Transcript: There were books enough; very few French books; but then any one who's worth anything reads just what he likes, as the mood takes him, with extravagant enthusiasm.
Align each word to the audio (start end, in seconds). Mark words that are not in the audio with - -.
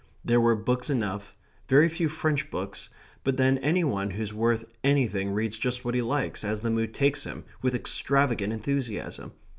There 0.25 0.41
were 0.41 0.55
books 0.55 0.89
enough; 0.89 1.35
very 1.67 1.87
few 1.87 2.09
French 2.09 2.49
books; 2.49 2.89
but 3.23 3.37
then 3.37 3.59
any 3.59 3.83
one 3.83 4.09
who's 4.09 4.33
worth 4.33 4.65
anything 4.83 5.31
reads 5.31 5.59
just 5.59 5.85
what 5.85 5.93
he 5.93 6.01
likes, 6.01 6.43
as 6.43 6.61
the 6.61 6.71
mood 6.71 6.95
takes 6.95 7.23
him, 7.23 7.43
with 7.61 7.75
extravagant 7.75 8.51
enthusiasm. 8.51 9.33